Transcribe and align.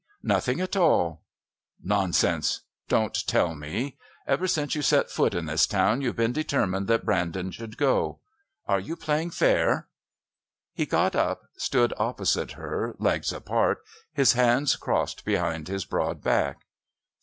Nothing 0.23 0.59
at 0.61 0.75
all." 0.75 1.21
"Nonsense. 1.79 2.61
Don't 2.87 3.13
tell 3.27 3.53
me. 3.53 3.99
Ever 4.25 4.47
since 4.47 4.73
you 4.73 4.81
set 4.81 5.11
foot 5.11 5.35
in 5.35 5.45
this 5.45 5.67
town 5.67 6.01
you've 6.01 6.15
been 6.15 6.31
determined 6.33 6.87
that 6.87 7.05
Brandon 7.05 7.51
should 7.51 7.77
go. 7.77 8.19
Are 8.65 8.79
you 8.79 8.95
playing 8.95 9.29
fair?" 9.29 9.89
He 10.73 10.87
got 10.87 11.15
up, 11.15 11.43
stood 11.55 11.93
opposite 11.97 12.53
her, 12.53 12.95
legs 12.97 13.31
apart, 13.31 13.83
his 14.11 14.33
hands 14.33 14.75
crossed 14.75 15.23
behind 15.23 15.67
his 15.67 15.85
broad 15.85 16.23
back. 16.23 16.61